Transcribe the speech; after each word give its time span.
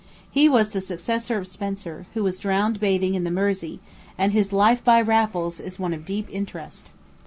He 0.31 0.49
was 0.49 0.69
the 0.69 0.81
successor 0.81 1.37
of 1.37 1.45
Spencer, 1.45 2.07
who 2.15 2.23
was 2.23 2.39
drowned 2.39 2.79
bathing 2.79 3.13
in 3.13 3.23
the 3.23 3.29
Mersey, 3.29 3.79
and 4.17 4.31
his 4.31 4.51
Life 4.51 4.83
by 4.83 4.99
Raffles 4.99 5.59
is 5.59 5.77
one 5.77 5.93
of 5.93 6.05
deep 6.05 6.25
interest. 6.31 6.89